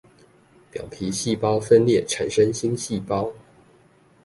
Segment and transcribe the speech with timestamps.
[0.71, 3.31] 表皮細胞分裂產生新細胞